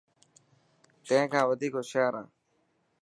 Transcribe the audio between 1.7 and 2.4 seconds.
هوشيار هان.